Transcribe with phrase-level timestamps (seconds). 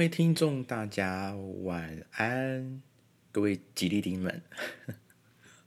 [0.00, 2.80] 各位听众，大家晚安，
[3.30, 4.42] 各位吉利丁们。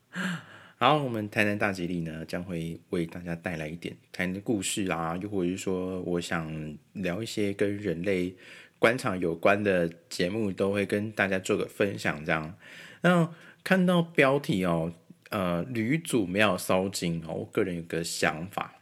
[0.75, 6.51] 好，我们台南大吉利呢，将会为大家带来一点台南的故事啊，又或者是说，我想
[6.93, 8.35] 聊一些跟人类
[8.79, 12.25] 官场有关的节目，都会跟大家做个分享。
[12.25, 12.57] 这样，
[13.01, 13.31] 那
[13.63, 14.91] 看到标题哦，
[15.29, 18.73] 呃，吕祖庙烧金哦，我个人有个想法。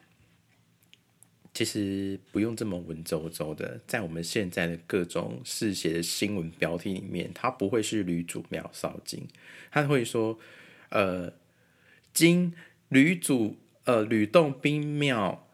[1.53, 9.27] 其实不用这么文绉绉的，在我们现在的各种嗜血的新闻标题里面，它不会是吕祖庙烧金，
[9.69, 10.39] 他会说，
[10.89, 11.33] 呃，
[12.13, 12.53] 金
[12.87, 15.49] 吕祖呃吕洞宾庙，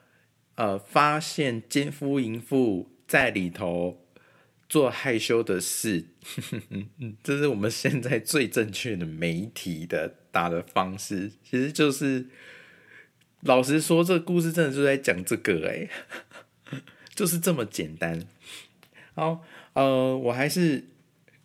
[0.53, 4.05] 呃发现奸夫淫妇在里头
[4.69, 6.05] 做害羞的事，
[7.23, 12.27] 这是我们现在最正确的媒体的打的方式，其实就是。
[13.41, 15.87] 老实说，这故事真的就在讲这个哎，
[17.13, 18.25] 就是这么简单。
[19.13, 19.43] 好，
[19.73, 20.83] 呃，我还是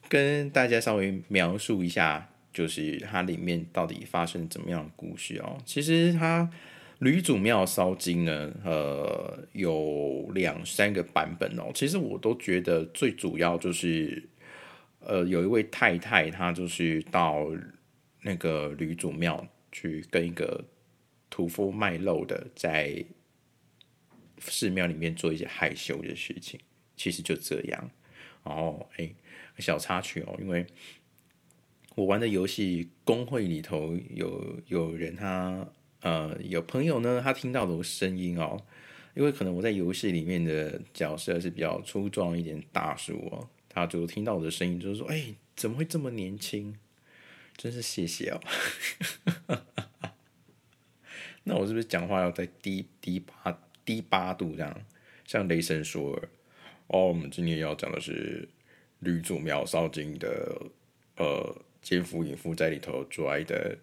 [0.09, 5.59] 跟大家稍微描述一下，就是它里面到底发生怎么样的故事哦。
[5.67, 6.51] 其实它
[7.01, 11.71] 吕祖庙烧金呢，呃，有两三个版本哦。
[11.75, 14.23] 其实我都觉得最主要就是，
[15.01, 17.47] 呃，有一位太太，她就是到
[18.23, 20.65] 那个吕祖庙去跟一个。
[21.33, 23.03] 屠夫卖肉的，在
[24.39, 26.61] 寺庙里面做一些害羞的事情，
[26.95, 27.91] 其实就这样。
[28.45, 29.11] 然后，哎，
[29.59, 30.67] 小插曲哦，因为
[31.95, 35.67] 我玩的游戏公会里头有有人，他
[36.01, 38.61] 呃有朋友呢，他听到的声音哦，
[39.15, 46.77] 因为可能我在游戏里面的角色是比较粗壮一点大叔哦，他就听到我的声音，就是说，哎，怎么会这么年轻？
[47.57, 48.41] 真是谢谢哦。
[51.45, 54.77] 那我是不是讲话要在低低八低八度这样？
[55.25, 56.21] 像雷神说，
[56.89, 58.49] 哦，我们今天要讲的是
[58.99, 60.61] 吕祖庙烧金的
[61.17, 63.79] 呃奸夫淫妇在里头做爱的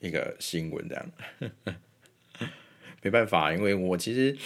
[0.00, 1.12] 一个新闻这样。
[3.02, 4.36] 没办法，因为我其实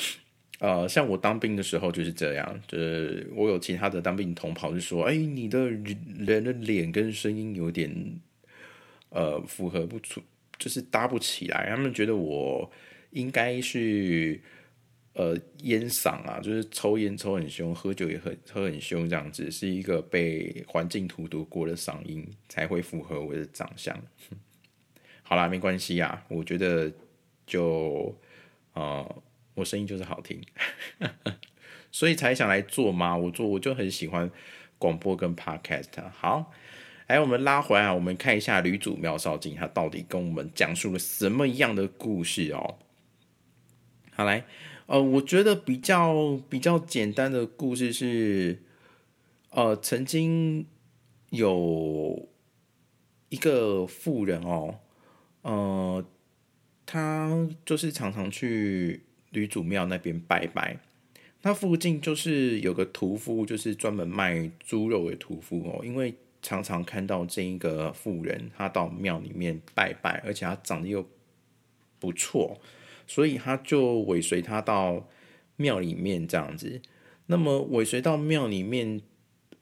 [0.60, 8.20] 呃，像我当兵的时候就是这样，就是我有其他的当兵同袍就说，哎，你的人的脸跟声音有点
[9.08, 10.22] 呃符合不出。
[10.60, 12.70] 就是搭不起来，他们觉得我
[13.12, 14.38] 应该是
[15.14, 23.98] 呃烟嗓啊，就是抽烟抽很凶，喝酒也很喝很凶，这样子是一个被环境荼毒过的嗓音才会符合我的长相。
[25.24, 26.92] 好啦，没关系啊，我觉得
[27.46, 28.14] 就
[28.74, 29.22] 呃
[29.54, 30.40] 我声音就是好听，
[31.90, 33.16] 所以才想来做嘛。
[33.16, 34.30] 我做我就很喜欢
[34.78, 36.10] 广播跟 podcast。
[36.12, 36.52] 好。
[37.10, 42.76] 来，我们拉回来，我们看一下吕祖庙烧金，他到底跟我们讲述了什么样的故事哦？
[44.12, 44.44] 好来，
[44.86, 48.62] 呃，我觉得比较比较简单的故事是，
[49.50, 50.64] 呃，曾经
[51.30, 52.28] 有
[53.28, 54.78] 一个妇人哦，
[55.42, 56.04] 呃，
[56.86, 60.78] 他就是常常去吕祖庙那边拜拜，
[61.42, 66.14] 那附近就是有个屠夫，就是专门卖猪肉的屠夫哦，因为。
[66.42, 71.06] 常常看到这一个妇人，她到庙里面拜拜，而且她长得又
[71.98, 72.60] 不错，
[73.06, 75.06] 所以他就尾随她到
[75.56, 76.80] 庙里面这样子。
[77.26, 79.02] 那么尾随到庙里面，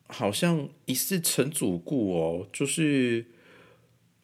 [0.06, 3.26] 好像疑似成主顾哦，就是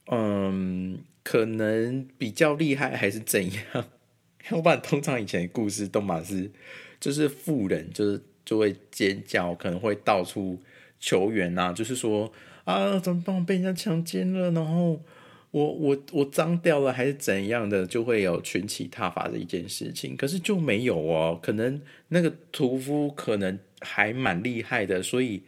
[0.07, 3.85] 嗯，可能比较厉害还是怎样？
[4.51, 6.53] 要不然通常以前的故事都嘛是，
[7.01, 10.63] 就是妇人就是就会尖叫，可能会到处。
[10.99, 12.33] 求援呐，就是说
[12.65, 13.45] 啊，怎么办？
[13.45, 15.03] 被人家强奸了，然后
[15.51, 20.17] 我我我脏掉了，还是怎样的，就会有群起踏伐的一件事情。
[20.17, 25.43] 可是就没有哦，可能那个屠夫可能还蛮厉害的，所以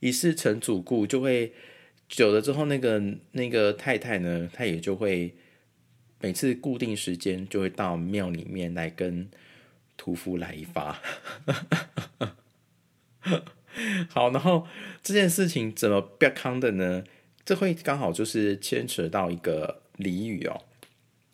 [0.00, 1.52] 一世成主顾，就会
[2.08, 3.02] 久了之后，那个
[3.32, 5.34] 那个太太呢，她也就会
[6.20, 9.28] 每次固定时间就会到庙里面来跟
[9.96, 11.00] 屠夫来一发。
[14.08, 14.66] 好，然后
[15.02, 17.04] 这件事情怎么变康的呢？
[17.44, 20.62] 这会刚好就是牵扯到一个俚语哦。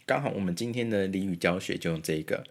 [0.06, 2.44] 刚好我们今天的俚语教学就用这个，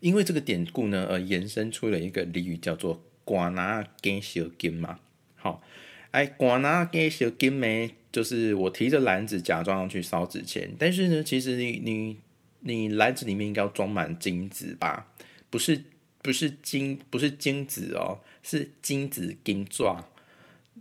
[0.00, 4.98] 因为这个典故呢，而延伸出了一个俚语叫做“寡拿给小金”嘛。
[5.36, 5.62] 好，
[6.10, 12.16] 哎，寡拿给小金呢，就是我提着篮子假装要去烧纸钱，但是呢，其实你你
[12.60, 15.12] 你篮子里面应该要装满金子吧？
[15.50, 15.84] 不是。
[16.24, 20.02] 不是金，不是金子哦，是金子金钻。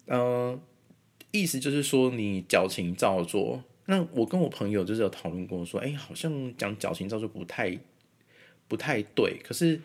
[0.06, 0.58] 嗯，
[1.32, 3.62] 意思就是说你矫情造作。
[3.88, 7.78] 那我跟我朋友就是有讨论过，说，哎，好像讲矫情造作不太
[8.70, 9.38] 不太对。
[9.44, 9.82] 可是，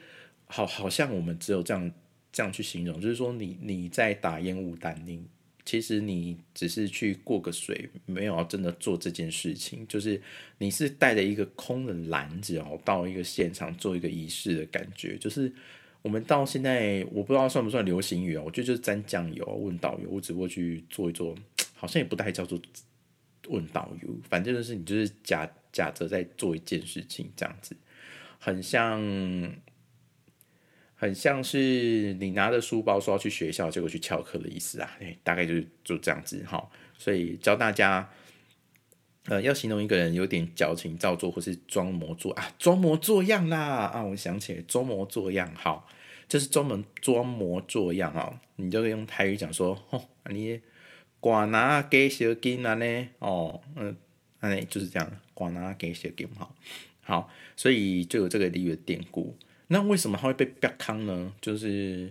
[0.46, 1.90] 好，好像我们只有这样
[2.30, 5.26] 这样去形容，就是说你你在打烟雾弹，你
[5.68, 10.18] 其实你只是去过个水，没有真的做这件事情，就是
[10.56, 15.52] 你是带着一个空的篮子哦，到一个现场做一个仪式的感觉，就是
[16.00, 21.36] 我们到现在我不知道算不算流行语哦，我觉得就是沾酱油问导游，我只不过去做一做，
[21.74, 22.58] 好像也不太叫做
[23.48, 27.76] 问导游，反正就是你就是假假着在做一件事情这样子，
[28.38, 28.98] 很像。
[31.00, 36.68] 很像是你拿着书包说要去学校，结果去翘课的意思啊，大概就是就这样子哈。
[36.98, 38.10] 所以教大家，
[39.26, 43.58] 呃，要形容一个人有点矫情造作或是装模作啊，装模作样啦。
[43.58, 45.88] 啊，我想起来装模作样，好，
[46.28, 50.60] 就是专门装模作样啊，你就可以用台语讲说，哦，你
[51.20, 53.96] 寡拿给小金啊呢，哦，嗯，
[54.40, 56.52] 哎，就是这样，寡拿给小金，好，
[57.02, 59.36] 好，所以就有这个俚语典故。
[59.70, 61.32] 那为什么他会被逼康呢？
[61.42, 62.10] 就是，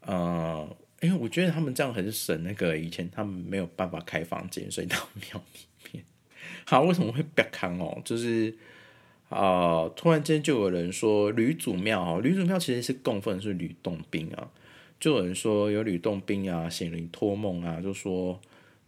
[0.00, 5.60] 呃，因为我觉得他们这样很省那个，以前他们没有办法开房间，所以到庙里
[5.90, 6.04] 面。
[6.66, 8.02] 好，为什么会逼康哦？
[8.04, 8.54] 就是，
[9.30, 14.50] 啊，突然间就有人说吕祖庙哦，吕祖庙其实是供奉是吕洞宾啊，
[15.00, 18.38] 就有人说有吕洞宾啊，显灵托梦啊，就说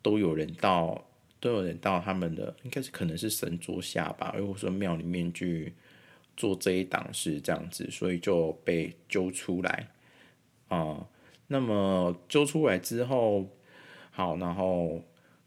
[0.02, 1.06] 都有人到，
[1.40, 5.72] 都有人到他们的，应该是可能是神桌下吧，或者说庙里面去。
[6.42, 9.86] 做这一档是这样子，所以就被揪出来
[10.66, 11.06] 啊。
[11.46, 13.46] 那么揪出来之后，
[14.10, 15.00] 好，然后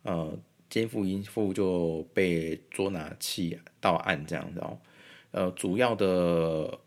[0.04, 0.40] 呃，
[0.70, 4.80] 奸夫淫妇就被捉拿起到案这样子哦。
[5.32, 6.80] 呃，主要的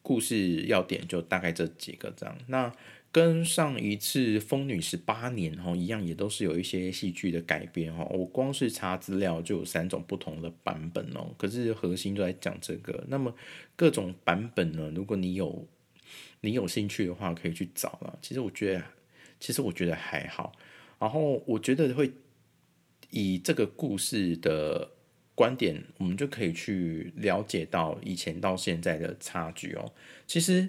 [0.00, 2.34] 故事要点就大概这几个这样。
[2.46, 2.72] 那
[3.18, 7.92] 跟上一次《疯女十八年》一样，也都是有一些戏剧的改编。
[8.10, 11.34] 我光是查资料就有三种不同的版本哦。
[11.36, 13.02] 可是核心都在讲这个。
[13.08, 13.34] 那么
[13.74, 14.92] 各种版本呢？
[14.94, 15.66] 如果你有
[16.42, 18.16] 你有兴趣的话，可以去找了。
[18.22, 18.84] 其实我觉得，
[19.40, 20.52] 其实我觉得还好。
[21.00, 22.12] 然后我觉得会
[23.10, 24.88] 以这个故事的
[25.34, 29.92] 观点，我们就可以去了解到以前到现在的差距哦。
[30.24, 30.68] 其实。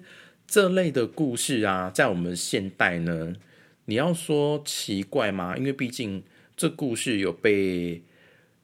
[0.49, 3.35] 这类的故事啊，在我们现代呢，
[3.85, 5.55] 你要说奇怪吗？
[5.55, 6.23] 因为毕竟
[6.57, 8.01] 这故事有被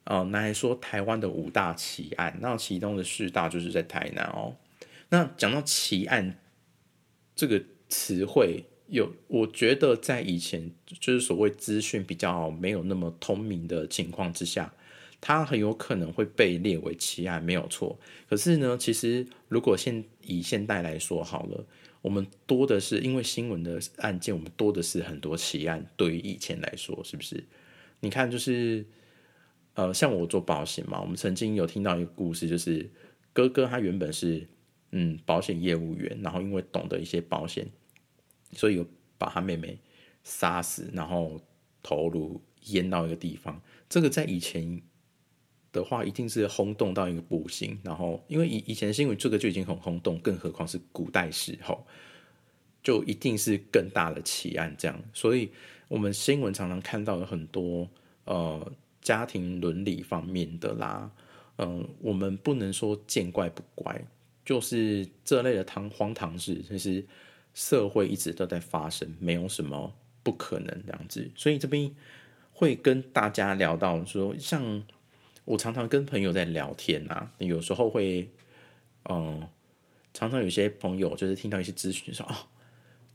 [0.05, 4.55] 呃拿来说台湾的五大奇案，那其中的四大就是在台南哦。
[5.09, 6.39] 那讲到奇案
[7.35, 14.73] 这个词汇，有我觉得在以前就是所谓资讯比较没有那么通明的情况之下。
[15.21, 17.97] 它很有可能会被列为奇案，没有错。
[18.29, 21.65] 可是呢，其实如果现以现代来说好了，
[22.03, 25.83] 我们多的是因为新闻的案件，我们多的是很多奇案。
[25.97, 27.43] 对于以前来说，是不是？
[28.01, 28.85] 你看，就是
[29.73, 32.87] 呃，像我做保险嘛，我们曾经有听到一个故事，就是
[33.33, 34.47] 哥哥他原本是
[34.91, 37.67] 嗯保险业务员，然后因为懂得一些保险，
[38.51, 38.85] 所以有
[39.17, 39.79] 把他妹妹
[40.23, 41.41] 杀死，然后
[41.81, 43.59] 头颅淹到一个地方。
[43.89, 44.83] 这个在以前。
[45.75, 51.85] 的话一定是轰动到一个不行，然后因为以以前新闻这个就已经很轰动，更何况是古代时候，
[52.81, 54.97] 就一定是更大的奇案这样。
[55.13, 55.51] 所以，
[55.89, 57.87] 我们新闻常常看到有很多
[58.23, 61.11] 呃家庭伦理方面的啦，
[61.57, 64.01] 嗯，我们不能说见怪不怪，
[64.45, 67.05] 就是这类的唐荒唐事，其实
[67.53, 71.29] 社会一直都在发生，没有什么不可能这样子。
[71.35, 71.93] 所以这边
[72.53, 74.81] 会跟大家聊到说，像。
[75.45, 78.29] 我常常跟朋友在聊天呐，有时候会，
[79.09, 79.47] 嗯，
[80.13, 82.49] 常常有些朋友就是听到一些资讯说，哦，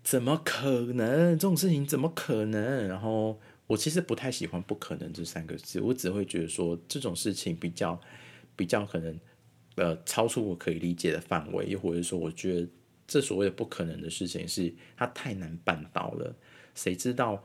[0.02, 2.88] 怎么可能这种事情怎么可能？
[2.88, 8.00] 然后我其实不太喜欢“不可能”这三个字，我只会觉得说这种事情比较
[8.54, 9.20] 比较可能，
[9.74, 12.68] 呃，超出我可以理解的范围，又或者说我觉得
[13.08, 16.34] 这所谓的不可能的事情是它太难办到了，
[16.74, 17.42] 谁知道？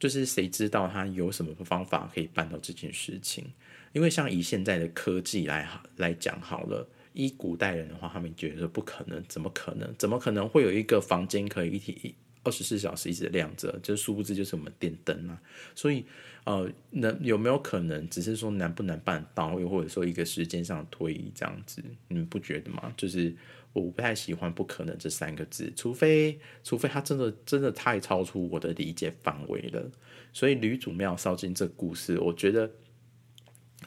[0.00, 3.44] 就是谁知道他有什么方法可以办到这件事情？
[3.92, 9.92] 因为像以现在的科技来来讲好了，依古代人的话，他们觉得不可能，怎么可能？
[9.98, 13.76] 怎么可能会有一个房间可以一天二十四小时一直亮着？
[13.82, 15.42] 就是殊不知就是我们电灯啊。
[15.74, 16.04] 所以，
[16.44, 18.08] 呃，能有没有可能？
[18.08, 22.94] 只是说难不难办到，又或者说一个时间上推移这样子，你们不觉得吗？
[22.96, 23.34] 就是
[23.72, 29.90] 我不太喜欢“不可能”这三个字，除非除非他真的真的太超出我的理解范围了。
[30.32, 32.70] 所以吕祖庙烧金这故事，我觉得。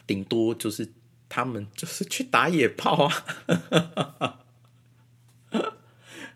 [0.06, 0.92] 顶多就是
[1.28, 4.38] 他们就是去打野炮啊，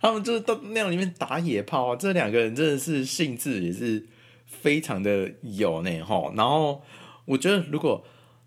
[0.00, 1.96] 他们就是到那里面打野炮啊。
[1.96, 4.06] 这两个人真的是性质也是
[4.46, 6.32] 非常的有呢哈。
[6.36, 6.82] 然后
[7.24, 8.04] 我觉得如果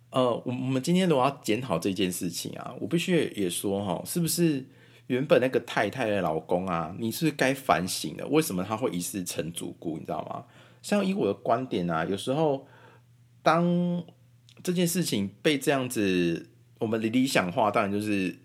[0.09, 4.65] 呃，我我们今天如果要检讨这件事情啊，我必须也说哈，是不是
[5.07, 9.97] 原本那个太太的老公啊，你是该反省的，为什么他会一世成主顾？
[9.97, 10.43] 你知道吗？
[10.81, 12.67] 像以我的观点啊，有时候
[13.41, 14.03] 当
[14.63, 16.47] 这件事情被这样子，
[16.79, 18.35] 我们理想化，当然就是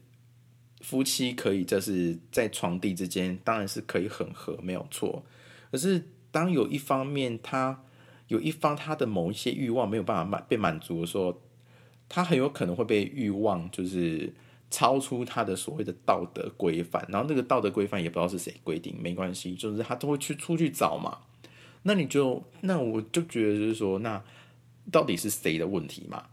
[0.80, 5.25] 夫妻可以就是在床地之间，当然是可以很和，没有错。
[5.70, 7.82] 可是当有一方面他
[8.28, 11.40] 有一方他的某一些欲望没有办法满被满足的时候，
[12.08, 14.32] 他很有可能会被欲望就是。
[14.68, 21.18] 超出他的所谓的道德规范，然后那个道德规范也不知道是谁规定，没关系，就是他都会去出去找嘛。
[21.85, 24.20] 那你就那我就觉得就是说，那
[24.90, 26.26] 到底是谁的问题嘛？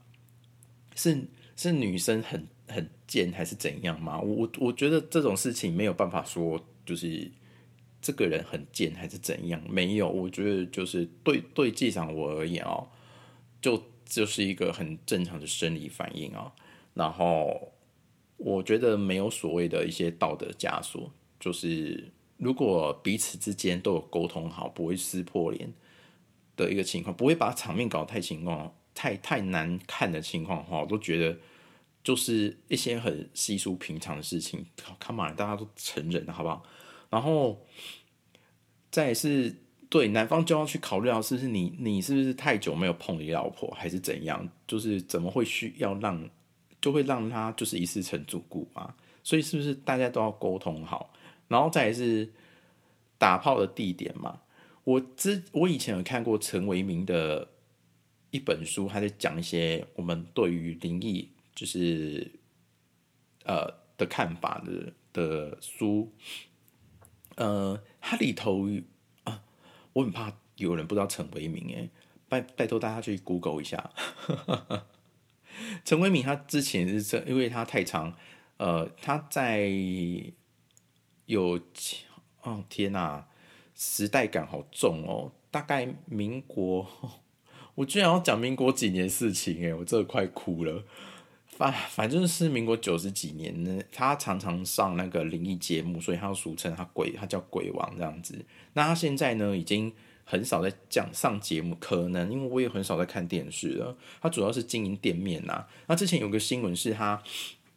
[0.95, 4.19] 是是女生很很贱还是怎样吗？
[4.19, 7.29] 我我觉得这种事情没有办法说，就是
[8.01, 9.61] 这个人很贱还是怎样？
[9.69, 12.87] 没有，我觉得就是对对机长我而言哦，
[13.61, 16.53] 就就是一个很正常的生理反应啊，
[16.93, 17.69] 然后。
[18.37, 25.71] 我觉得没有所谓的一些道德枷锁，就是如果彼此之间都有沟通好，不会撕破脸
[26.55, 31.37] 的一个情况，不会把场面搞太情况太太难看的情况的话，我都觉得
[32.03, 34.65] 就是一些很稀疏平常的事情。
[34.99, 36.63] Come on，大家都承认好不好？
[37.09, 37.65] 然后
[38.91, 39.55] 再是
[39.89, 44.49] 对男方就要去考虑到是不是你你是不是太久没有碰你老婆，还是怎样？
[44.67, 46.29] 就是怎么会需要让？
[46.81, 48.93] 就会让他就是一世成主顾啊，
[49.23, 51.13] 所以是不是大家都要沟通好，
[51.47, 52.29] 然后再是
[53.17, 54.41] 打炮的地点嘛？
[54.83, 57.49] 我之我以前有看过陈维明的
[58.31, 62.39] 一本书，他在讲一些我们对于灵异就是
[63.45, 66.11] 呃的看法的的书，
[67.35, 68.67] 呃，它里头
[69.23, 69.43] 啊，
[69.93, 71.89] 我很怕有人不知道陈维明，哎，
[72.27, 73.91] 拜拜托大家去 Google 一下。
[75.85, 78.15] 陈为民他之前是这，因为他太长，
[78.57, 79.69] 呃，他在
[81.27, 81.59] 有，
[82.41, 83.27] 哦天哪，
[83.75, 85.31] 时代感好重哦。
[85.51, 86.87] 大概民国，
[87.75, 90.83] 我居然要讲民国几年事情诶，我这快哭了。
[91.47, 98.43] 反反正是民国九十几年呢，他常常上那个灵异节目，所以他俗称他鬼，他叫鬼王这样子。
[98.73, 99.93] 那他现在呢，已经。
[100.25, 103.93] 很少在讲上节目，可能因为我也很少在看电视了。
[104.21, 105.65] 他主要是经营店面呐。
[105.87, 107.21] 那之前有个新闻是他，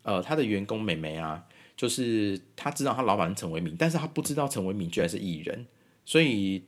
[0.02, 1.44] 呃，他的员工美眉啊，
[1.76, 5.66] 就是他知道他老板陈为民，但是他不知道陈为民居然是艺人，
[6.06, 6.62] 所以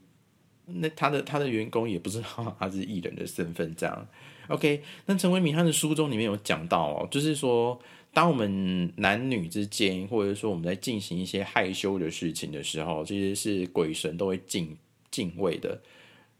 [0.66, 3.74] 那他的他的员工也不知道他是艺人的身份。
[3.74, 4.06] 这样
[4.48, 4.82] ，OK？
[5.06, 7.80] 那陈为民他的书中里面有讲到哦，就是说，
[8.12, 14.76] 当我们男女之间，或者说我们在进行一些害羞的事情的时候，其实是鬼神都会敬。
[15.10, 15.80] 敬畏的，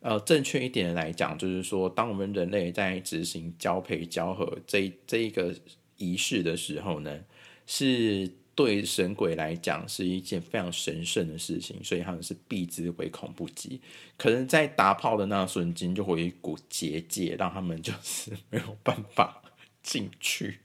[0.00, 5.54] 呃，正确一点的来讲，就是说，当我们人类在执行交配交合这这一个
[5.96, 7.18] 仪式的时候呢，
[7.66, 13.80] 是对神鬼来讲是一件非常神圣的事情，所以他们是避之唯恐不及。
[14.16, 19.40] 可能在打炮的那瞬间，就会有一股结界，让他们就是没有办法
[19.80, 20.58] 进去。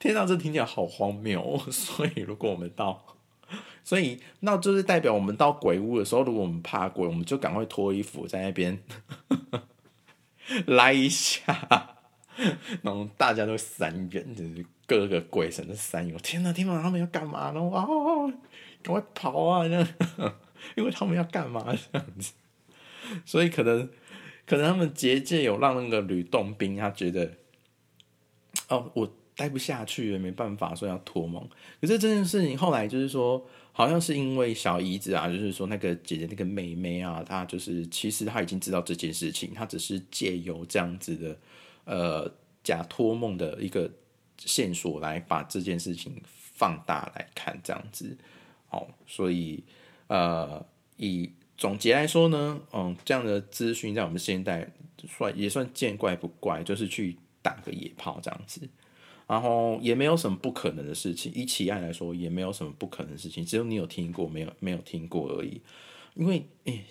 [0.00, 1.56] 天哪，这听起来好荒谬！
[1.70, 3.16] 所以，如果我们到
[3.84, 8.82] 所以，那就是代表我们到鬼屋的时候，如果我们怕鬼，我们就赶快脱衣服在那边
[10.66, 11.96] 来一下，
[12.82, 14.34] 然后大家都散远，
[14.86, 16.16] 各个鬼神的散远。
[16.22, 17.62] 天哪，天哪，他们要干嘛呢？
[17.64, 17.86] 哇，
[18.82, 19.66] 赶快跑啊！
[20.74, 22.32] 因为他们要干嘛这样子？
[23.24, 23.88] 所以可能，
[24.46, 27.32] 可能他们结界有让那个吕洞宾他觉得，
[28.68, 31.46] 哦，我待不下去了，没办法，所以要脱梦。
[31.80, 33.46] 可是这件事情后来就是说。
[33.76, 41.38] 好像是因为小姨子啊，就是说那个姐姐那个妹妹啊，她就是其实她已经知道这件事情，她只是借由这样子的
[41.84, 42.32] 呃
[42.64, 43.90] 假托梦的一个
[44.38, 48.16] 线索来把这件事情放大来看，这样子。
[48.68, 49.62] 好，所以
[50.08, 50.64] 呃
[50.96, 54.68] 以总结来说呢，嗯，这样的资讯在我们现代
[55.08, 58.68] 算也算见怪不怪，就是去打个野炮这样子。
[59.26, 65.60] 然后也没有什么不可能的事情，以起案来说也没有什么不可能的事情，只有你有听过，没有没有听过而已。
[66.14, 66.84] 因为诶，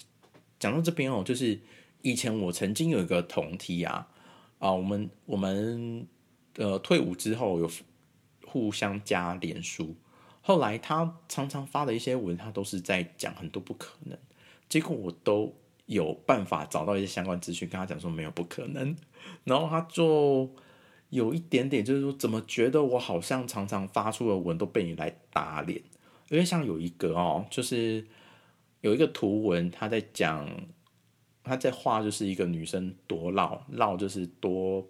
[0.59, 1.57] 讲到这边哦，就是
[2.01, 4.07] 以前我曾经有一个同梯啊，
[4.59, 6.05] 啊，我们我们
[6.57, 7.69] 呃退伍之后有
[8.45, 9.95] 互相加脸书，
[10.41, 14.17] 后来他常常发的一些文，他都是在讲很多不可能，
[14.69, 15.53] 结果我都
[15.85, 18.95] 有办法找到一些相关资讯，跟他讲说没有不可能，
[19.43, 20.49] 然后他就。
[21.11, 25.79] 有一点点，就是说，怎么觉得我好像常常发出的文都被你来打脸？
[26.29, 28.05] 因为像有一个哦，就是
[28.81, 30.49] 有一个图文，他在讲，
[31.43, 34.85] 他在画，就是一个女生多老，老就是多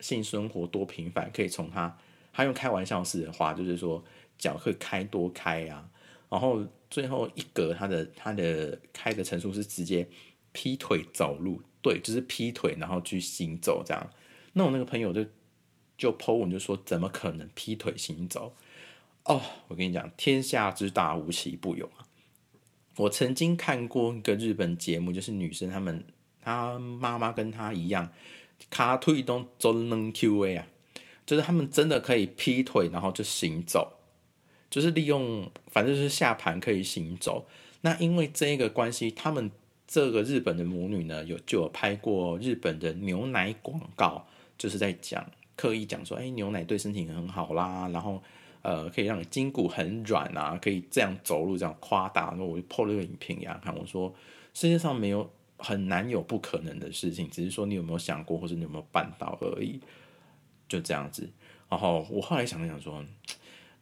[0.00, 1.98] 性生活多频繁，可以从他
[2.32, 4.02] 他用开玩笑式的话，就是说
[4.38, 5.88] 脚会开多开啊，
[6.28, 10.06] 然后最后一格他的他的开的层数是直接
[10.52, 14.10] 劈腿走路，对，就是劈腿然后去行走这样。
[14.52, 15.24] 那我那个朋友就
[15.96, 18.54] 就 po 文就说怎么可能劈腿行走？
[19.24, 22.04] 哦，我跟你讲，天下之大无奇不有啊！
[22.96, 26.04] 我曾经看过一个日本节目，就是女生她们，
[26.40, 28.12] 她妈妈跟她一样，
[28.70, 30.66] 卡腿都做能 Q A 啊，
[31.24, 33.92] 就是他们真的可以劈腿，然后就行走，
[34.70, 37.46] 就是利用反正就是下盘可以行走。
[37.80, 39.50] 那因为这一个关系，他们
[39.86, 45.24] 这个日本的母女呢，有就有拍过日本的牛奶广告，就是在讲
[45.56, 48.22] 刻意讲说，哎，牛奶对身体很好啦，然后。
[48.64, 52.30] 呃，可以让筋骨很软啊，可以这样走路，这样夸大。
[52.30, 54.10] 然后我就破了个影片给他看，我说
[54.54, 59.80] 世界上没有很难有不可能的事情，只是说你有没有想过，或者你有没有办到而已。
[60.68, 61.30] 就这样子。
[61.68, 63.04] 然后我后来想了想，说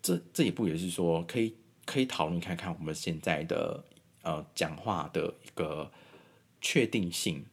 [0.01, 3.85] 这这一步也是说可以可以讨论看看我们现在的
[4.23, 5.91] 呃讲话的一个
[6.61, 7.45] 确定性，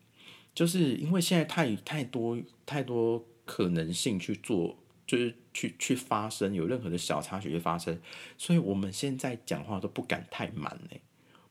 [0.54, 4.78] 就是因为现在太太多太多可能性去做。
[5.10, 8.00] 就是去去发生有任何的小插曲发生，
[8.38, 10.80] 所以我们现在讲话都不敢太满。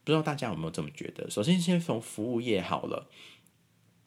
[0.09, 1.29] 不知道大家有没有这么觉得？
[1.29, 3.11] 首先，先从服务业好了，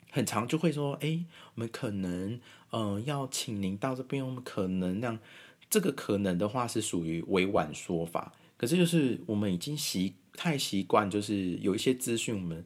[0.10, 2.42] 很长就会说，哎，我们可能
[2.72, 5.20] 呃要请您到这边，我们可能让
[5.70, 12.66] 这个可能的话是属于委婉说法，可是就是我们已经习太习惯，就是有一些资讯，我们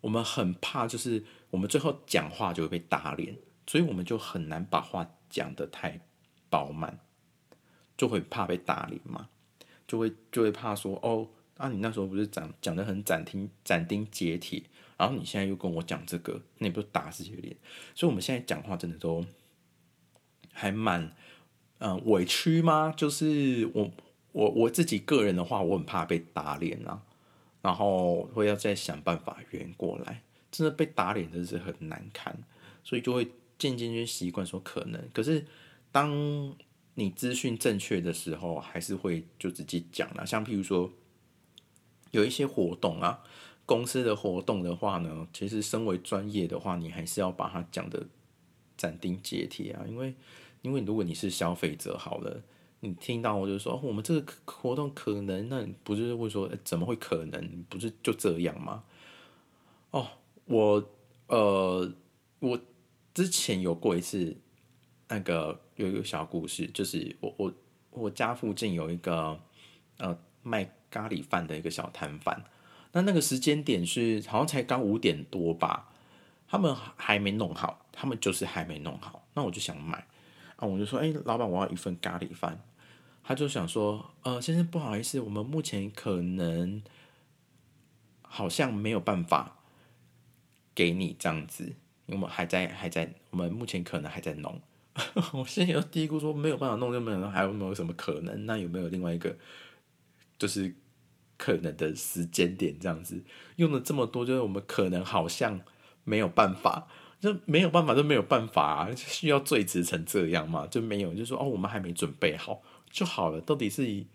[0.00, 6.00] 我们很怕，就是我们最后讲话就会被打脸，所以我们就很难把话讲得太。
[6.50, 6.98] 饱满
[7.96, 9.28] 就会怕被打脸嘛，
[9.86, 11.28] 就会就会怕说哦，
[11.60, 14.62] 啊你那时候不是讲讲的很斩钉斩钉截铁，
[14.96, 17.56] 然后你现在又跟我讲这个，那你不是打自己的脸？
[17.94, 19.24] 所以我们现在讲话真的都
[20.52, 21.14] 还蛮
[21.78, 22.92] 嗯委屈吗？
[22.96, 23.90] 就是我
[24.32, 27.02] 我我自己个人的话，我很怕被打脸啊，
[27.62, 32.42] 然后会要再想办法圆过来，真的被打脸真是很难看，
[32.82, 35.46] 所以就会渐渐就习惯说可能，可是。
[35.92, 36.56] 当
[36.94, 40.24] 你资讯正确的时候，还是会就直接讲了。
[40.24, 40.88] 像譬如说，
[42.10, 43.22] 有一些活动啊，
[43.66, 48.06] 公司的活动的话呢，其实身为专业的话，你还是要把它讲的
[48.76, 49.84] 斩钉截铁啊。
[49.88, 50.14] 因为，
[50.62, 52.42] 因为如果你是消费者，好了，
[52.80, 57.64] 你听到我就说我们这个活动可能，那不是会说怎么会可能？
[57.68, 58.84] 不是就这样吗？
[59.90, 60.06] 哦，
[60.46, 60.90] 我
[61.28, 61.92] 呃，
[62.38, 62.60] 我
[63.14, 64.36] 之前有过一次。
[65.12, 67.52] 那个有一个小故事，就是我我
[67.90, 69.36] 我家附近有一个
[69.98, 72.44] 呃卖咖喱饭的一个小摊贩，
[72.92, 75.88] 那那个时间点是好像才刚五点多吧，
[76.48, 80.06] 他们还没弄好，他们就是还没弄好，那我就想买
[80.56, 82.60] 啊，我就说，哎，老板，我要一份咖喱饭，
[83.22, 86.82] 他就想说，呃，先生不好意思，我们目前可能
[88.22, 89.56] 好像没有办法
[90.74, 91.64] 给你这样子，
[92.06, 94.60] 因为我们还在还在，我们目前可能还在弄。
[95.32, 98.44] 我现在有嘀咕说没有办法弄，就没有还有没有什么可能？
[98.44, 99.34] 那有没有另外一个
[100.40, 100.74] 就是
[101.36, 102.76] 可能的时间点？
[102.80, 103.22] 这样子
[103.56, 105.60] 用了这么多，就是我们可能好像
[106.02, 106.88] 没有办法，
[107.20, 108.90] 就没有办法就没有办法！
[108.96, 110.66] 需要最值成这样嘛？
[110.66, 113.40] 就没有，就说哦，我们还没准备好就好了。
[113.42, 114.06] 到底是以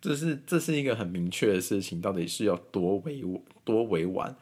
[0.00, 3.22] 这是这是一个很明确的事情，到底是要多委
[3.64, 4.36] 多委婉？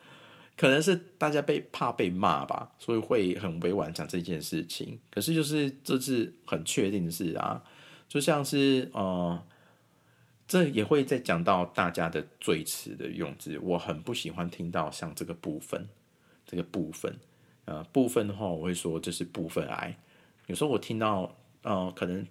[0.56, 4.98] 可能是大家被怕被骂吧，所以会很委婉讲这件事情。
[5.10, 7.62] 可是就是这是很确定的事啊，
[8.08, 9.38] 就像是呃，
[10.46, 13.58] 这也会再讲到大家的最词的用字。
[13.58, 15.88] 我很不喜欢听到像这个部分，
[16.46, 17.14] 这个部分，
[17.64, 19.96] 呃，部分的话我会说这是部分癌。
[20.46, 22.26] 有时候我听到呃，可能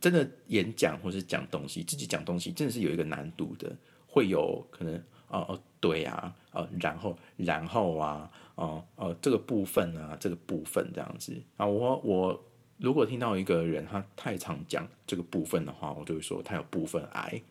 [0.00, 3.74] 真的演讲或是讲东西，自己讲东西真的是有一个难度的，
[4.06, 5.02] 会有可能。
[5.28, 12.44] 哦哦，对啊，呃，然后然后啊，哦哦，这个部分啊，这个部分这样子啊，我我
[12.78, 17.42] 如果听到一个人他太常讲这个部分的话，我就会说他有部分癌，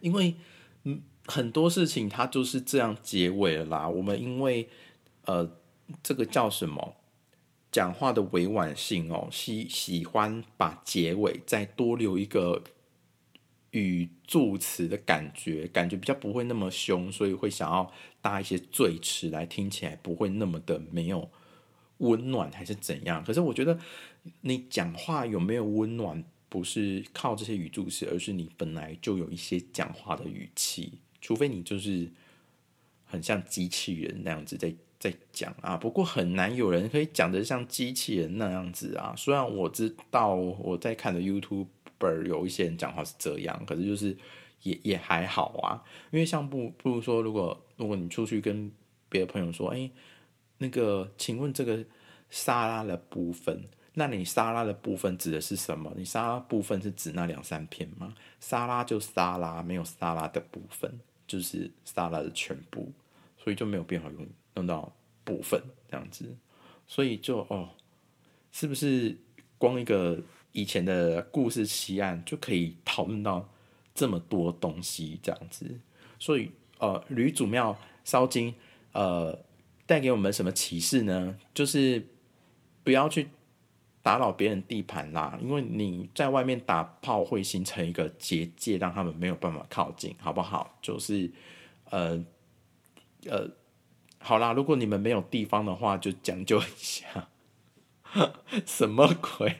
[0.00, 0.34] 因为
[1.26, 3.88] 很多事情他就是这样结尾了啦。
[3.88, 4.68] 我们因为
[5.24, 5.50] 呃
[6.02, 6.96] 这个叫什么
[7.72, 12.62] 讲话的委婉性哦，喜喜欢把结尾再多留一个。
[13.72, 21.28] 语助词的感觉，感觉比较不会那么凶，所以会想要搭一些赘词来听起来不会那么的没有
[21.98, 23.22] 温暖，还是怎样？
[23.24, 23.78] 可是我觉得
[24.42, 32.08] 你讲话有没有温暖，不是靠这些语助词，而是你本来就有一些讲话的语气，除非你就是
[33.04, 35.76] 很像机器人那样子在在讲啊。
[35.76, 39.14] 不过很难有人可以讲的像机器人那样子啊。
[39.16, 44.16] 虽然我知道我在看的 YouTuber 有一些人讲话是这样，可是就是
[44.62, 48.70] 也也还好啊，因为像不不如说，如果如果你出去跟
[49.08, 49.90] 别的朋友说，哎，
[50.58, 51.84] 那个，请问这个
[52.30, 55.92] 沙拉的部分，那你沙拉的部分指的是什么？
[55.96, 58.14] 你沙拉部分是指那两三片吗？
[58.40, 62.90] 沙拉就沙拉，没有沙拉的部分，就是沙拉的全部，
[63.36, 64.90] 所以就没有必要用用到
[65.24, 66.34] 部分这样子，
[66.86, 67.68] 所以就哦，
[68.50, 69.16] 是不是
[69.58, 70.18] 光一个
[70.52, 73.46] 以前的故事奇案就可以讨论到
[73.94, 75.78] 这么多东西这样子？
[76.18, 78.54] 所以呃，吕祖庙烧金
[78.92, 79.38] 呃。
[79.86, 81.38] 带给我们什么启示呢？
[81.54, 82.08] 就是
[82.82, 83.28] 不要去
[84.02, 90.76] 打扰别人地盘啦，因为你在外面打炮会形成一个结界，让他们没有办法靠近，好不好？
[90.82, 91.30] 就是
[91.90, 92.24] 呃
[93.26, 93.48] 呃，
[94.18, 97.28] 好啦，如果你们没有地方的话，就讲究一下。
[98.64, 99.56] 什么鬼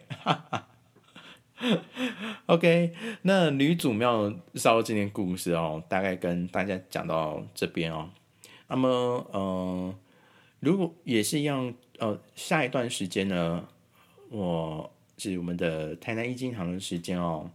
[2.46, 8.10] ？OK，那女主庙烧今天故事哦，大概跟大家讲到这边哦。
[8.68, 9.94] 那么，嗯。
[10.66, 13.68] 如果也是一样，呃，下一段时间呢，
[14.30, 17.48] 我是我们的台南一金堂的时间哦，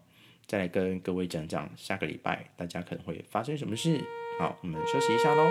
[0.48, 4.02] 再来跟各位讲讲下个礼拜大家可能会发生什么事。
[4.40, 5.44] 好，我们休息一下喽。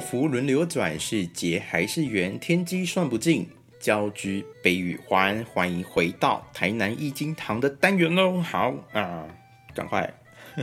[0.00, 2.38] 福轮流转，是劫还是缘？
[2.38, 3.48] 天机算不尽，
[3.80, 5.44] 交织悲与欢。
[5.44, 8.40] 欢迎回到台南易经堂的单元喽！
[8.40, 9.26] 好啊，
[9.74, 10.12] 赶快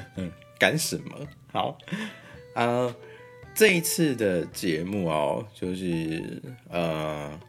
[0.59, 1.27] 赶什么？
[1.51, 1.77] 好
[2.55, 2.95] 啊，
[3.53, 7.39] 这一次的节目哦，就是呃，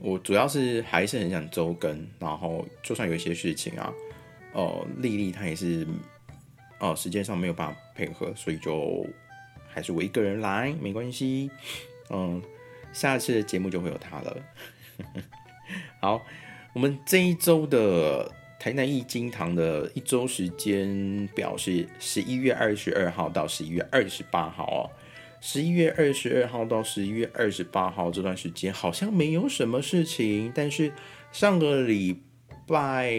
[0.00, 3.92] 我主要是还是很想周更，然后就算有一些事情啊，
[4.52, 5.86] 哦，丽丽她也是
[6.78, 9.06] 哦，时间上没有办法配合，所以就。
[9.76, 11.50] 还是我一个人来，没关系。
[12.08, 12.42] 嗯，
[12.94, 14.36] 下次的节目就会有他了。
[16.00, 16.24] 好，
[16.72, 24.80] 我们这一周的台南易经堂的一周时间表是十一月二十二号到十一月二十八号哦。
[25.42, 30.90] 十一月二十二号到十一月二十八号这段时间好像没有什么事情，但是
[31.32, 32.22] 上个礼
[32.66, 33.12] 拜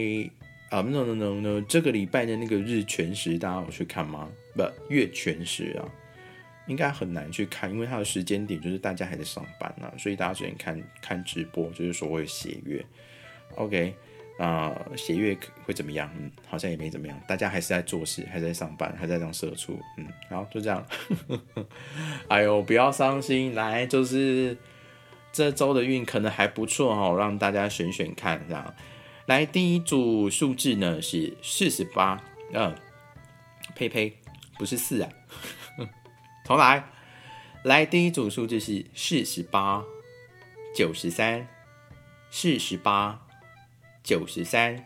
[0.72, 4.28] 啊，no no no no，这个礼拜的那个日全食大家有去看吗？
[4.56, 5.86] 不，月全食啊。
[6.68, 12.86] 应该很难去看，因为它的时间点就是大家还在上班呢，所以大家只能看看直播，就是所谓写月。
[13.56, 13.96] OK，
[14.38, 16.10] 啊，写月会怎么样？
[16.20, 19.80] 嗯，好像也没怎么样，大家还是在做事，还在上班，还在当社畜。
[19.98, 20.86] 嗯，好，就这样。
[22.28, 24.56] 哎呦，不要伤心，来，就是
[25.32, 28.76] 这周的运可能还不错哦，让大家选选看，这样。
[29.28, 32.22] 来，第一组数字呢是四十八，
[32.54, 32.76] 嗯，
[33.76, 34.14] 呸呸，
[34.58, 35.10] 不是四啊。
[36.48, 36.82] 重来，
[37.64, 39.84] 来，第一组数字是四十八、
[40.74, 41.46] 九十三、
[42.32, 43.28] 四十八、
[44.02, 44.82] 九十三。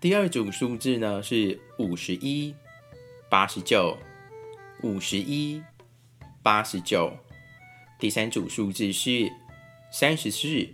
[0.00, 2.54] 第二组数字呢是五十一、
[3.28, 3.98] 八十九、
[4.84, 5.60] 五十一、
[6.44, 7.12] 八十九。
[7.98, 9.32] 第三组数字是
[9.90, 10.68] 三十四。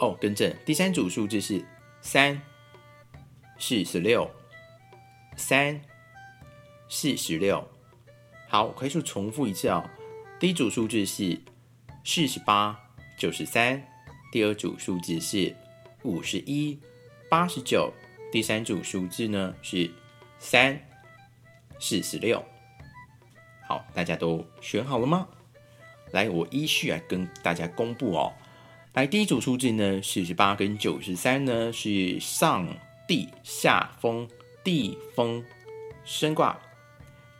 [0.00, 1.64] 哦，更正，第三组数字是
[2.00, 2.42] 三、
[3.60, 4.28] 四十六、
[5.36, 5.80] 三、
[6.88, 7.73] 四十六。
[8.54, 9.82] 好，快速重复一次哦。
[10.38, 11.36] 第一组数字是
[12.04, 12.78] 四十八、
[13.18, 13.82] 九十三，
[14.30, 15.52] 第二组数字是
[16.04, 16.78] 五十一、
[17.28, 17.92] 八十九，
[18.30, 19.90] 第三组数字呢是
[20.38, 20.80] 三、
[21.80, 22.40] 四十六。
[23.66, 25.26] 好，大家都选好了吗？
[26.12, 28.32] 来，我依序来跟大家公布哦。
[28.92, 32.68] 来，第一组数字呢，四十八跟九十三呢是上
[33.08, 34.28] 地下风
[34.62, 35.44] 地风
[36.04, 36.56] 升卦。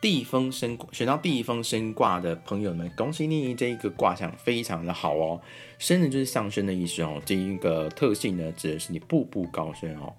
[0.05, 3.55] 地风升选到地风升卦的朋友们，恭喜你！
[3.55, 5.41] 这一个卦象非常的好哦。
[5.79, 7.23] 升呢就是上升的意思哦。
[7.25, 10.13] 这一个特性呢，指的是你步步高升哦。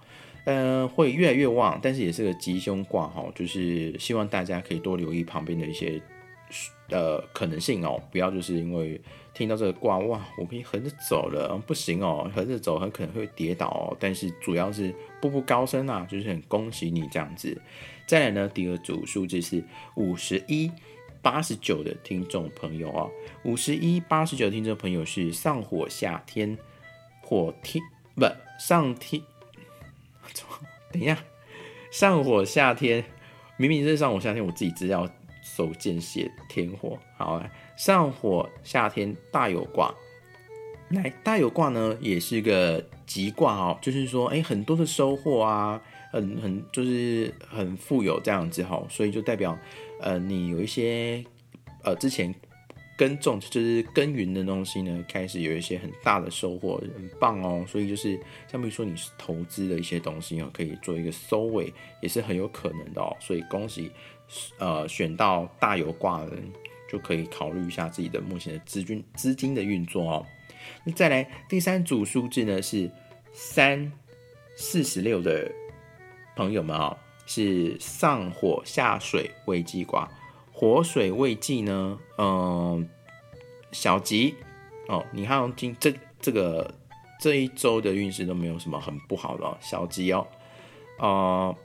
[0.46, 6.02] 嗯，会越来越旺，但是也是个吉凶卦哈，就是希望大家可以多留意旁边的一些
[6.90, 9.00] 呃可能性哦，不要就是因为
[9.36, 13.98] 听到这个卦哇，我可以横着走了，不行哦，横着走很可能会跌倒哦。
[14.00, 17.62] 但是主要是步步高升啊，就是很恭喜你这样子。
[18.08, 19.62] 再来呢，第二组数字是
[19.96, 20.72] 五十一
[21.22, 23.10] 八十九的听众朋友啊，
[23.44, 26.58] 五十一八十九听众朋友是上火下天，
[27.22, 27.84] 火天
[28.16, 28.26] 不
[28.58, 29.22] 上天，
[30.94, 31.18] 等一下，
[31.92, 33.04] 上火下天，
[33.58, 35.10] 明明是上火下天，我自己资料
[35.42, 39.94] 手贱写天火，好来，上火夏天大有卦，
[40.90, 45.82] 来大有卦呢也是一个吉卦哦，就是说哎很多的收获啊。
[46.12, 49.58] 很很就是很富有这样子哈，所以就代表
[50.00, 51.22] 呃你有一些
[51.84, 52.34] 呃之前
[52.98, 57.66] 耕种就是耕耘的东西呢，开始有一些很大的收获，很棒哦。
[57.68, 58.18] 所以就是
[58.50, 63.14] 像比如说你是投资的一些东西哦，可以做一个收尾，也是很有可能的哦。
[63.20, 63.92] 所以恭喜
[64.58, 66.50] 呃选到大有卦的人，
[66.88, 70.26] 就可以考虑一下自己的目前的资金资金的运作哦。
[70.84, 72.90] 那再来第三组数字呢是
[73.34, 73.92] 三
[74.56, 75.52] 四十六的
[76.36, 80.10] 朋友们啊，是上火下水未济卦，
[80.52, 82.88] 火水未济呢，嗯，
[83.72, 84.36] 小吉
[84.88, 86.74] 哦，你看今这这个
[87.20, 90.28] 这一周的运势都没有什么很不好的小吉哦，
[91.00, 91.56] 呃，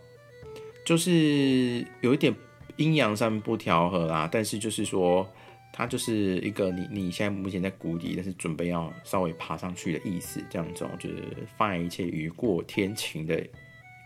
[0.85, 2.35] 就是有一点
[2.81, 5.29] 阴阳上面不调和啦，但是就是说。
[5.73, 11.23] 它就是一个你你现在目前在谷底，但是准备要稍微爬上去的意思，这样子哦，就是
[11.57, 13.41] 放一切雨过天晴的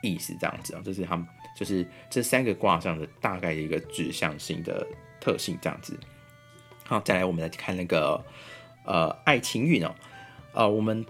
[0.02, 4.86] 意思，这样子啊，这是他们就是这三个卦上的大概的一个指向性的
[5.18, 5.98] 特性，这样子。
[6.84, 8.22] 好，再来我们来看那个
[8.84, 9.94] 呃爱情运哦，
[10.52, 11.04] 呃我们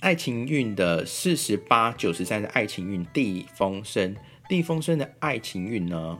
[0.00, 4.16] 爱情运的四十八九十三的爱情运地风生，
[4.48, 6.18] 地风生的爱情运呢，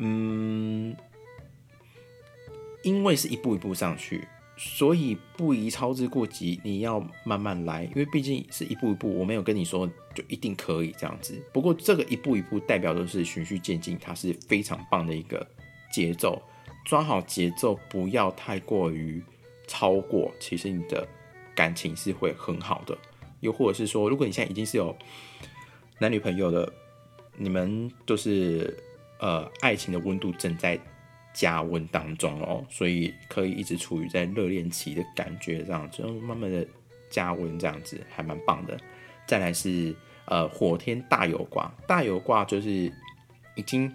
[0.00, 0.96] 嗯。
[2.82, 6.58] 因为是一步一步上去，所以不宜操之过急。
[6.64, 9.12] 你要慢慢来，因为毕竟是一步一步。
[9.18, 11.38] 我没有跟你说就一定可以这样子。
[11.52, 15.46] 不过这个一步一步代表的是循序渐进，它是非常棒的一个
[15.92, 16.40] 节奏。
[16.86, 19.22] 抓好节奏，不要太过于
[19.66, 20.32] 超过。
[20.40, 21.06] 其实你的
[21.54, 22.96] 感情是会很好的。
[23.40, 24.96] 又或者是说，如果你现在已经是有
[25.98, 26.72] 男女朋友的，
[27.36, 28.74] 你们就是
[29.20, 30.78] 呃爱情的温度正在。
[31.32, 36.66] 加温当中哦，所以可以一直处于在热恋期的感觉，这样子慢慢的
[37.08, 38.76] 加温，这样子还蛮棒的。
[39.28, 42.92] 再来是呃火天大有卦，大有卦就是
[43.54, 43.88] 已经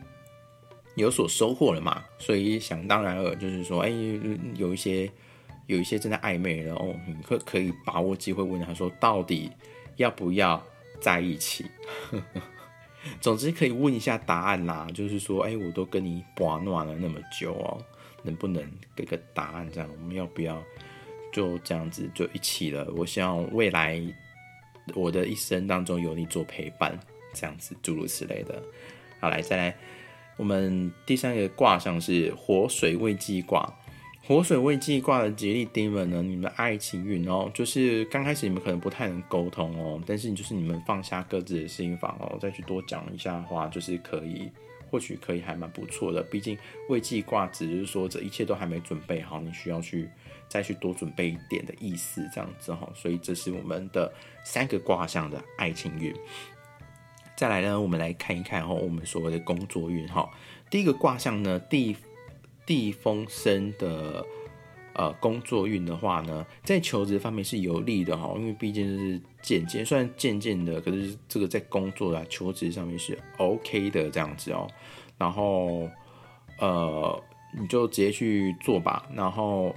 [0.95, 3.89] 有所收获了嘛，所以想当然尔就是说，哎，
[4.55, 5.11] 有一些
[5.67, 9.51] 有一些正在暧昧的哦，你可可以把握机会问他说，到底
[9.97, 10.63] 要不要
[11.01, 11.65] 在一起？
[13.21, 17.77] 总之可以问一下答案啦，就是说，哎，我都跟你玩暖了那么久哦，
[18.23, 18.63] 能不能
[18.95, 19.69] 给个答案？
[19.71, 20.61] 这样我们要不要
[21.31, 22.91] 就这样子就一起了？
[22.95, 24.01] 我希望未来
[24.93, 26.99] 我的一生当中有你做陪伴，
[27.33, 28.61] 这样子诸如此类的。
[29.19, 29.75] 好，来再来，
[30.37, 33.71] 我们第三个卦象是火水未济卦。
[34.27, 36.19] 火水未济卦的吉利丁们呢？
[36.23, 44.49] 你们的爱情运哦，就是刚开始你们可能不太能沟通哦，但是就是你们放下各自的心房哦，再去多讲一下的话，就是可以，
[44.89, 46.23] 或许可以还蛮不错的。
[46.23, 46.57] 毕竟
[46.89, 50.09] 未济卦只是说这一切都还没准备好，你需要去
[50.49, 52.89] 再去多准备一点的意思，这样子哈。
[52.95, 54.11] 所以这是我们的
[54.43, 56.11] 三个卦象的爱情运。
[57.35, 60.27] 再来呢，我们来看一看哈，我们所谓的工作运哈。
[60.71, 61.95] 第一个卦象呢，第。
[62.65, 64.25] 地风生的
[64.93, 74.67] 呃工作运的话呢，在求职方面是有利的哈，因为毕竟是渐渐，虽然渐渐的，可是这个在工作啊求职上面是 OK 的这样子哦。
[75.17, 75.89] 然后
[76.59, 77.23] 呃，
[77.57, 79.07] 你就直接去做吧。
[79.13, 79.75] 然后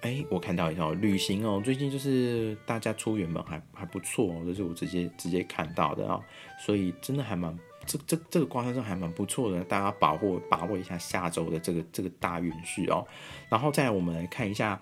[0.00, 6.20] 哎，我看到一条旅行哦，最近就是大家出远门还还不错哦，这是我直接直接看到的啊，
[6.64, 7.58] 所以真的还蛮。
[7.86, 13.06] 这这这个卦象还蛮不错的，大家把握把握一下下周的这个这个大运势哦。
[13.48, 14.80] 然后再我们来看一下，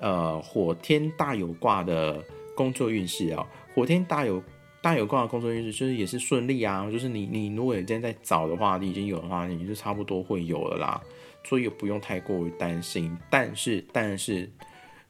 [0.00, 2.22] 呃，火天大有卦的
[2.54, 3.46] 工作运势啊。
[3.74, 4.42] 火天大有
[4.80, 11.00] 大有卦的工作运势就是也是顺利啊，就是你你如果今天在找的话，你已经有的话，你就差不多会有了啦，
[11.44, 13.16] 所以不用太过于担心。
[13.30, 14.50] 但是但是。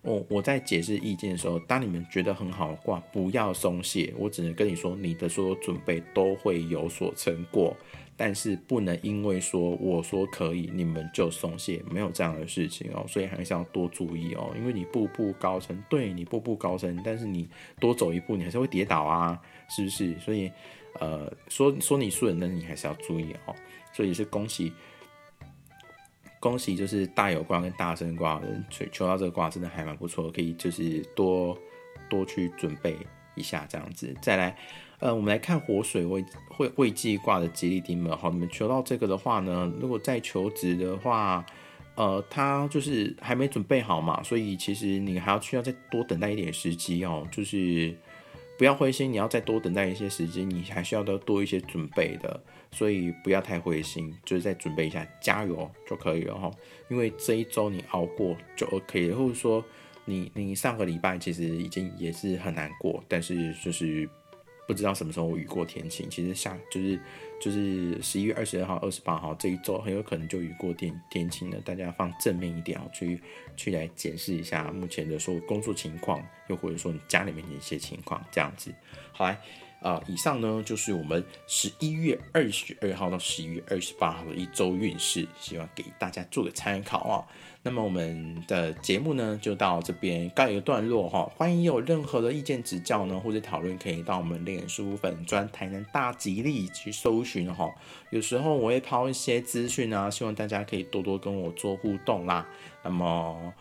[0.03, 4.13] 我我在解释意见的时候，当你们觉得很好挂，不要松懈。
[4.19, 7.77] 我只能跟你说，你的所有准备都会有所成果，
[8.17, 13.05] 但是不能因为说我说可以，你们就松懈，没有这样的事情哦。
[13.07, 20.19] 所以还是要多注意哦，因为你步步高升，对你步步高升，但是你多走一步，你还是会跌倒啊，是不是？
[20.19, 20.51] 所以，
[20.99, 23.55] 呃，说说你顺，那你还是要注意哦。
[23.93, 24.73] 所以是恭喜。
[26.43, 31.57] 恭喜，就是大有卦跟大生卦人求求到这个卦，真的还蛮不错，可以就是多
[32.11, 32.97] 多去准备
[33.37, 34.13] 一下这样子。
[34.21, 34.57] 再来，
[34.99, 41.47] 呃，我们来看火水未会未济卦的吉利丁们，好，你们求到这个的话呢，如果再求职的话，
[41.95, 47.97] 呃，他就是还没准备好嘛，所以其实你还要需要再多等待一点时机哦，就是
[48.59, 52.43] 不要灰心，你要再多等待一些时间，你还需要多多一些准备的。
[52.73, 56.51] 所以不要太灰心，就是再准备一下，加油就可以了哈。
[56.89, 59.63] 因为这一周你熬过就 OK 了，或者说
[60.07, 64.09] 你你上个礼拜其实已经也是很难过，但是就是
[64.67, 66.09] 不知道什么时候雨过天晴。
[66.09, 66.99] 其实下就是
[67.39, 71.61] 就是十一月二十二号、二十八号这一周很有可能就雨过天天晴了。
[71.61, 73.21] 大家放正面一点哦，去
[73.55, 78.75] 去来检视一下目前的说工作情况，又或者说你家里面的一些情况，这样子。
[79.13, 79.39] 好来。
[79.83, 87.27] 啊，以上呢就是我们十一月二十二号到十一月二十八号的一周运势，希望给大家做个参考啊。
[87.65, 91.31] 那么我们的节目呢就到这边告一个段落哈。
[91.37, 97.69] 欢迎有任何的意见指教呢或者讨论，可以到我们脸书粉专台南大吉利去搜寻哈。
[98.11, 102.47] 有时候我会抛一些资讯啊，希望大家可以多多跟我做互动啦。
[102.85, 103.53] 那么。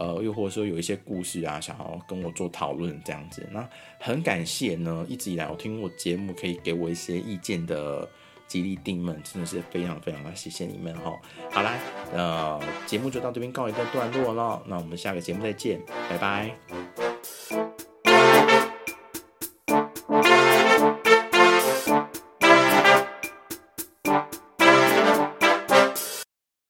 [0.00, 8.08] 呃，又或者说有一些故事啊，想要跟我做讨论这样子，那很感谢呢，一直以来我听我节目可以给我一些意见的
[8.48, 11.20] 吉利丁们，真的是非常非常的谢谢你们哈。
[11.50, 11.74] 好啦，
[12.14, 17.69] 呃，节目就到这边告一个段落了，那我们下个节目再见，拜拜。